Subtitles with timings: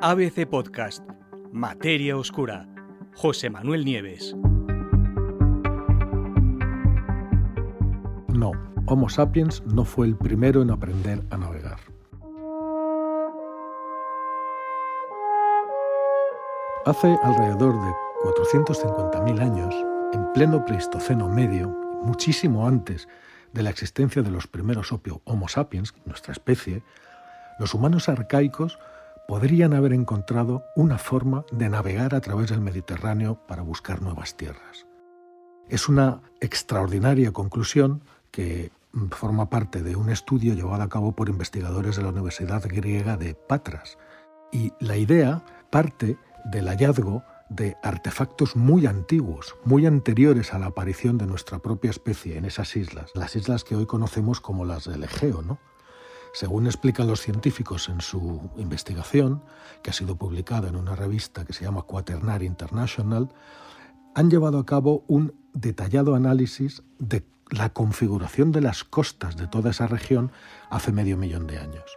[0.00, 1.02] ABC Podcast,
[1.50, 2.68] Materia Oscura,
[3.16, 4.36] José Manuel Nieves.
[8.28, 8.52] No,
[8.86, 11.80] Homo sapiens no fue el primero en aprender a navegar.
[16.86, 17.92] Hace alrededor de
[18.22, 19.74] 450.000 años,
[20.12, 21.70] en pleno Pleistoceno medio,
[22.04, 23.08] muchísimo antes
[23.52, 24.92] de la existencia de los primeros
[25.24, 26.84] Homo sapiens, nuestra especie,
[27.58, 28.78] los humanos arcaicos
[29.28, 34.86] podrían haber encontrado una forma de navegar a través del Mediterráneo para buscar nuevas tierras.
[35.68, 38.72] Es una extraordinaria conclusión que
[39.10, 43.34] forma parte de un estudio llevado a cabo por investigadores de la Universidad griega de
[43.34, 43.98] Patras.
[44.50, 51.18] Y la idea parte del hallazgo de artefactos muy antiguos, muy anteriores a la aparición
[51.18, 55.04] de nuestra propia especie en esas islas, las islas que hoy conocemos como las del
[55.04, 55.58] Egeo, ¿no?
[56.32, 59.42] Según explican los científicos en su investigación,
[59.82, 63.28] que ha sido publicada en una revista que se llama Quaternary International,
[64.14, 69.70] han llevado a cabo un detallado análisis de la configuración de las costas de toda
[69.70, 70.32] esa región
[70.70, 71.96] hace medio millón de años.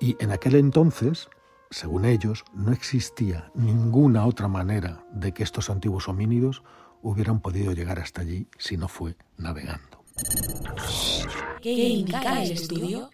[0.00, 1.28] Y en aquel entonces,
[1.70, 6.62] según ellos, no existía ninguna otra manera de que estos antiguos homínidos
[7.02, 10.04] hubieran podido llegar hasta allí si no fue navegando.
[11.60, 13.10] ¿Qué indica el estudio?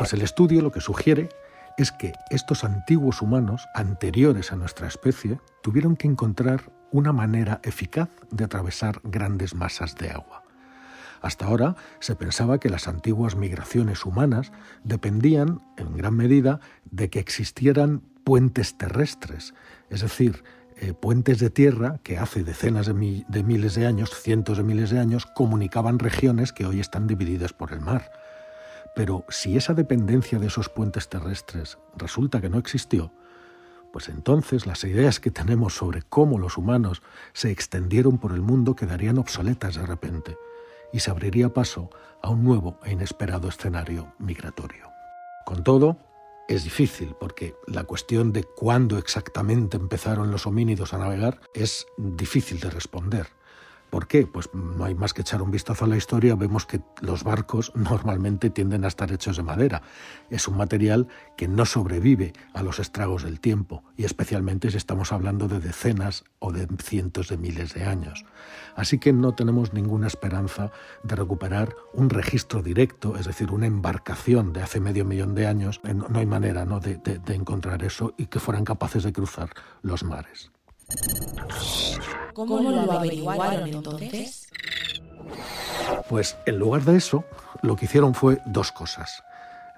[0.00, 1.28] Pues el estudio lo que sugiere
[1.76, 8.08] es que estos antiguos humanos, anteriores a nuestra especie, tuvieron que encontrar una manera eficaz
[8.30, 10.42] de atravesar grandes masas de agua.
[11.20, 14.52] Hasta ahora se pensaba que las antiguas migraciones humanas
[14.84, 19.52] dependían, en gran medida, de que existieran puentes terrestres,
[19.90, 20.44] es decir,
[20.76, 24.88] eh, puentes de tierra que hace decenas de, de miles de años, cientos de miles
[24.88, 28.10] de años, comunicaban regiones que hoy están divididas por el mar.
[28.94, 33.12] Pero si esa dependencia de esos puentes terrestres resulta que no existió,
[33.92, 38.76] pues entonces las ideas que tenemos sobre cómo los humanos se extendieron por el mundo
[38.76, 40.36] quedarían obsoletas de repente
[40.92, 41.90] y se abriría paso
[42.22, 44.90] a un nuevo e inesperado escenario migratorio.
[45.44, 45.98] Con todo,
[46.48, 52.58] es difícil porque la cuestión de cuándo exactamente empezaron los homínidos a navegar es difícil
[52.60, 53.28] de responder.
[53.90, 54.26] ¿Por qué?
[54.26, 57.72] Pues no hay más que echar un vistazo a la historia, vemos que los barcos
[57.74, 59.82] normalmente tienden a estar hechos de madera.
[60.30, 65.12] Es un material que no sobrevive a los estragos del tiempo, y especialmente si estamos
[65.12, 68.24] hablando de decenas o de cientos de miles de años.
[68.76, 70.70] Así que no tenemos ninguna esperanza
[71.02, 75.80] de recuperar un registro directo, es decir, una embarcación de hace medio millón de años.
[75.82, 76.78] No hay manera ¿no?
[76.78, 79.50] de, de encontrar eso y que fueran capaces de cruzar
[79.82, 80.50] los mares.
[82.46, 84.48] ¿Cómo lo averiguaron entonces?
[86.08, 87.24] Pues en lugar de eso,
[87.62, 89.22] lo que hicieron fue dos cosas.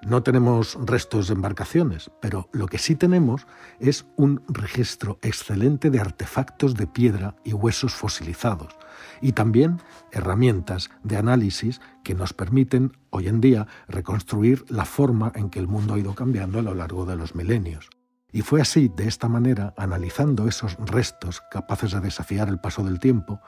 [0.05, 3.47] No tenemos restos de embarcaciones, pero lo que sí tenemos
[3.79, 8.75] es un registro excelente de artefactos de piedra y huesos fosilizados,
[9.21, 9.81] y también
[10.11, 15.67] herramientas de análisis que nos permiten hoy en día reconstruir la forma en que el
[15.67, 17.89] mundo ha ido cambiando a lo largo de los milenios.
[18.33, 22.99] Y fue así, de esta manera, analizando esos restos capaces de desafiar el paso del
[22.99, 23.39] tiempo,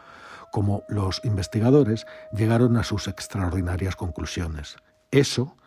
[0.51, 4.77] como los investigadores llegaron a sus extraordinarias conclusiones.
[5.09, 5.57] Eso,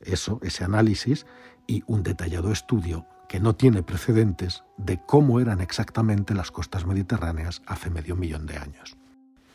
[0.00, 1.26] eso, ese análisis
[1.66, 7.62] y un detallado estudio que no tiene precedentes de cómo eran exactamente las costas mediterráneas
[7.66, 8.96] hace medio millón de años.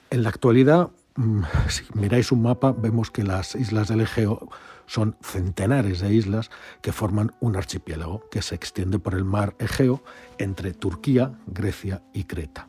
[0.10, 0.90] En la actualidad,
[1.70, 4.50] si miráis un mapa, vemos que las islas del Egeo
[4.86, 6.52] son centenares de islas
[6.82, 10.04] que forman un archipiélago que se extiende por el mar Egeo
[10.38, 12.68] entre Turquía, Grecia y Creta.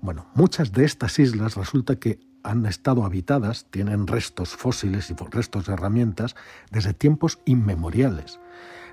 [0.00, 5.66] Bueno, muchas de estas islas resulta que han estado habitadas, tienen restos fósiles y restos
[5.66, 6.34] de herramientas
[6.70, 8.40] desde tiempos inmemoriales.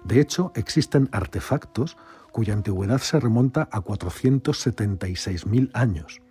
[0.03, 1.97] De hecho, existen artefactos
[2.31, 6.21] cuya antigüedad se remonta a 476.000 años.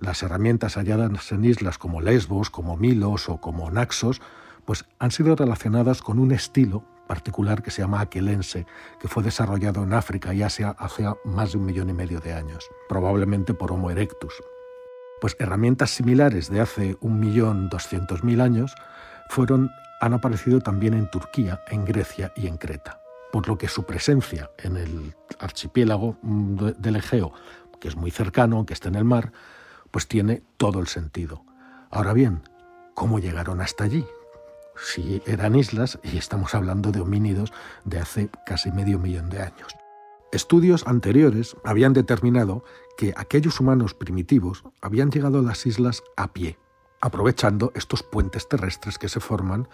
[0.00, 4.20] Las herramientas halladas en islas como Lesbos, como Milos o como Naxos
[4.64, 8.66] pues han sido relacionadas con un estilo particular que se llama aquelense,
[8.98, 12.32] que fue desarrollado en África y Asia hace más de un millón y medio de
[12.32, 14.32] años, probablemente por Homo erectus.
[15.20, 18.74] Pues herramientas similares de hace un millón doscientos mil años
[19.28, 19.70] fueron,
[20.00, 23.00] han aparecido también en Turquía, en Grecia y en Creta,
[23.32, 27.32] por lo que su presencia en el archipiélago del Egeo,
[27.80, 29.32] que es muy cercano, que está en el mar,
[29.94, 31.44] pues tiene todo el sentido.
[31.88, 32.42] Ahora bien,
[32.94, 34.04] ¿cómo llegaron hasta allí?
[34.76, 37.52] si eran islas y estamos hablando de homínidos
[37.84, 39.76] de hace casi medio millón de años.
[40.32, 42.64] Estudios anteriores habían determinado
[42.98, 46.58] que aquellos humanos primitivos habían llegado a las islas a pie,
[47.00, 49.68] aprovechando estos puentes terrestres que se forman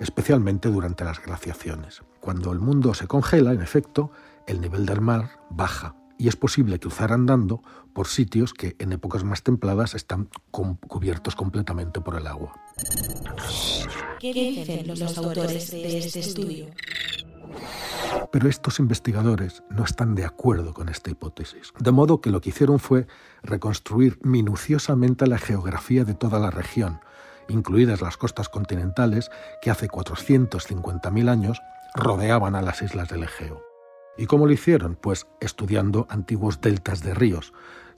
[0.00, 2.02] especialmente durante las glaciaciones.
[2.18, 4.10] Cuando el mundo se congela, en efecto,
[4.48, 7.62] el nivel del mar baja y es posible cruzar andando
[7.94, 12.52] por sitios que en épocas más templadas están cubiertos completamente por el agua.
[14.20, 16.66] ¿Qué dicen los autores de este estudio?
[18.30, 21.72] Pero estos investigadores no están de acuerdo con esta hipótesis.
[21.78, 23.06] De modo que lo que hicieron fue
[23.42, 27.00] reconstruir minuciosamente la geografía de toda la región,
[27.48, 29.30] incluidas las costas continentales
[29.62, 31.62] que hace 450.000 años
[31.94, 33.69] rodeaban a las islas del Egeo.
[34.16, 34.96] ¿Y cómo lo hicieron?
[35.00, 37.52] Pues estudiando antiguos deltas de ríos,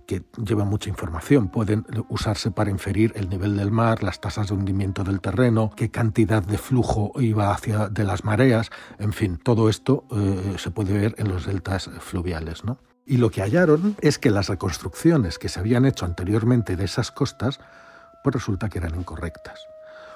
[0.07, 1.49] que llevan mucha información.
[1.49, 5.91] Pueden usarse para inferir el nivel del mar, las tasas de hundimiento del terreno, qué
[5.91, 10.97] cantidad de flujo iba hacia de las mareas, en fin, todo esto eh, se puede
[10.97, 12.79] ver en los deltas fluviales, ¿no?
[13.05, 17.11] Y lo que hallaron es que las reconstrucciones que se habían hecho anteriormente de esas
[17.11, 17.59] costas,
[18.23, 19.67] pues resulta que eran incorrectas.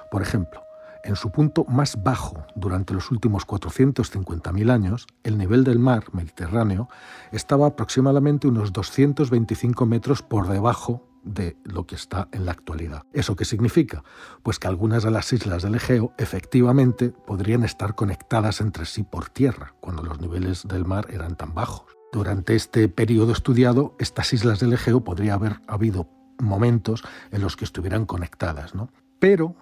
[0.09, 0.61] Por ejemplo,
[1.03, 6.89] en su punto más bajo durante los últimos 450.000 años, el nivel del mar Mediterráneo
[7.31, 13.03] estaba aproximadamente unos 225 metros por debajo de lo que está en la actualidad.
[13.13, 14.03] ¿Eso qué significa?
[14.43, 19.29] Pues que algunas de las islas del Egeo efectivamente podrían estar conectadas entre sí por
[19.29, 21.85] tierra, cuando los niveles del mar eran tan bajos.
[22.13, 26.07] Durante este periodo estudiado, estas islas del Egeo podría haber habido
[26.39, 28.89] momentos en los que estuvieran conectadas, ¿no?
[29.19, 29.55] Pero,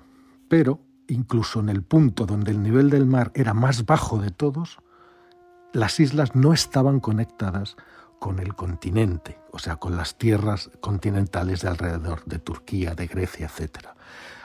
[0.47, 4.79] pero, incluso en el punto donde el nivel del mar era más bajo de todos,
[5.73, 7.75] las islas no estaban conectadas
[8.19, 13.47] con el continente, o sea, con las tierras continentales de alrededor, de Turquía, de Grecia,
[13.47, 13.89] etc.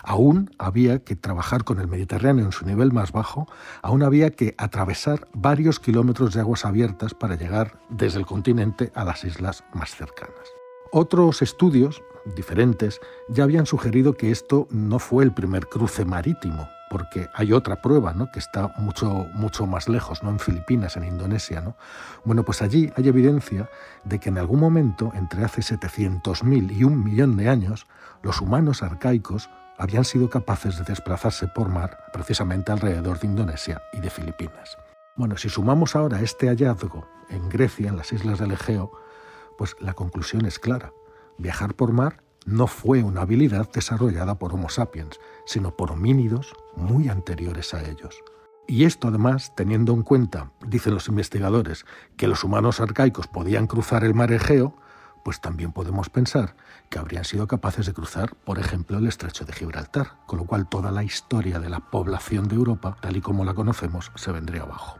[0.03, 3.47] Aún había que trabajar con el Mediterráneo en su nivel más bajo,
[3.83, 9.05] aún había que atravesar varios kilómetros de aguas abiertas para llegar desde el continente a
[9.05, 10.49] las islas más cercanas.
[10.93, 17.29] Otros estudios diferentes ya habían sugerido que esto no fue el primer cruce marítimo, porque
[17.35, 18.31] hay otra prueba, ¿no?
[18.33, 20.31] que está mucho, mucho más lejos, ¿no?
[20.31, 21.61] en Filipinas, en Indonesia.
[21.61, 21.77] ¿no?
[22.25, 23.71] Bueno, pues allí hay evidencia
[24.05, 27.87] de que en algún momento, entre hace 700.000 y un millón de años,
[28.23, 34.01] los humanos arcaicos habían sido capaces de desplazarse por mar precisamente alrededor de Indonesia y
[34.01, 34.77] de Filipinas.
[35.17, 38.93] Bueno, si sumamos ahora este hallazgo en Grecia, en las islas del Egeo,
[39.57, 40.93] pues la conclusión es clara.
[41.41, 47.09] Viajar por mar no fue una habilidad desarrollada por Homo sapiens, sino por homínidos muy
[47.09, 48.23] anteriores a ellos.
[48.69, 51.87] Y esto además teniendo en cuenta, dicen los investigadores,
[52.19, 54.77] que los humanos arcaicos podían cruzar el mar Egeo,
[55.25, 56.57] pues también podemos pensar
[56.91, 60.69] que habrían sido capaces de cruzar, por ejemplo, el estrecho de Gibraltar, con lo cual
[60.69, 64.65] toda la historia de la población de Europa, tal y como la conocemos, se vendría
[64.65, 64.99] abajo.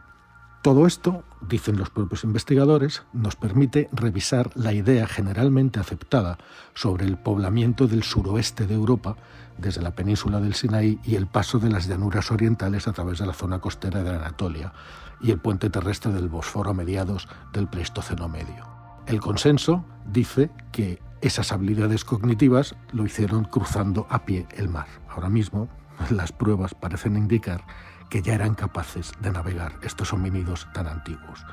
[0.61, 6.37] Todo esto, dicen los propios investigadores, nos permite revisar la idea generalmente aceptada
[6.75, 9.17] sobre el poblamiento del suroeste de Europa
[9.57, 13.25] desde la península del Sinaí y el paso de las llanuras orientales a través de
[13.25, 14.71] la zona costera de Anatolia
[15.19, 18.67] y el puente terrestre del Bósforo a mediados del Pleistoceno medio.
[19.07, 24.87] El consenso dice que esas habilidades cognitivas lo hicieron cruzando a pie el mar.
[25.09, 25.69] Ahora mismo
[26.11, 27.65] las pruebas parecen indicar
[28.11, 31.45] que ya eran capaces de navegar estos homínidos tan antiguos.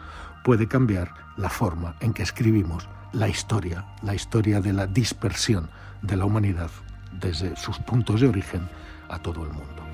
[0.43, 5.71] Puede cambiar la forma en que escribimos la historia, la historia de la dispersión
[6.03, 6.71] de la humanidad
[7.13, 8.69] desde sus puntos de origen
[9.09, 9.85] a todo el mundo.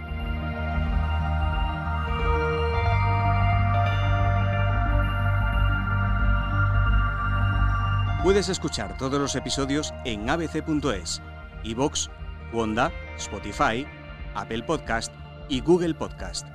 [8.23, 11.21] Puedes escuchar todos los episodios en abc.es,
[11.63, 12.09] iVoox,
[12.55, 13.87] Wanda, Spotify,
[14.35, 15.13] Apple Podcast
[15.49, 16.47] y Google Podcast.